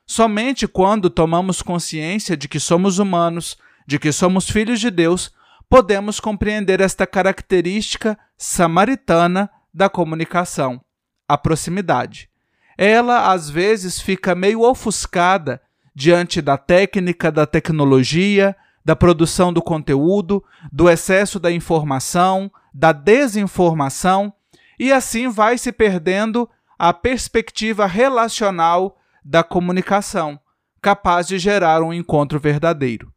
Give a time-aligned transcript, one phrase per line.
[0.07, 5.33] Somente quando tomamos consciência de que somos humanos, de que somos filhos de Deus,
[5.69, 10.81] podemos compreender esta característica samaritana da comunicação,
[11.29, 12.31] a proximidade.
[12.79, 15.61] Ela, às vezes, fica meio ofuscada
[15.95, 24.33] diante da técnica, da tecnologia, da produção do conteúdo, do excesso da informação, da desinformação
[24.79, 30.39] e assim vai se perdendo a perspectiva relacional da comunicação,
[30.81, 33.13] capaz de gerar um encontro verdadeiro.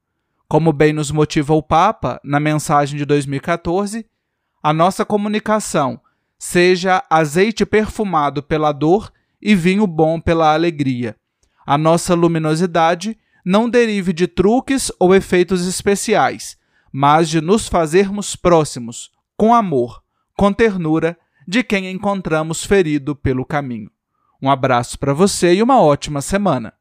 [0.48, 4.06] Como bem nos motiva o Papa na mensagem de 2014,
[4.64, 6.02] a nossa comunicação
[6.38, 9.12] seja azeite perfumado pela dor
[9.42, 11.16] e vinho bom pela alegria.
[11.66, 16.58] A nossa luminosidade não derive de truques ou efeitos especiais,
[16.92, 20.02] mas de nos fazermos próximos, com amor,
[20.36, 21.18] com ternura
[21.50, 23.90] de quem encontramos ferido pelo caminho.
[24.40, 26.76] Um abraço para você e uma ótima semana.